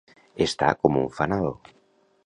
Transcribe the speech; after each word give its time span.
Estar 0.45 0.71
com 0.85 0.97
un 1.03 1.07
fanal. 1.21 1.49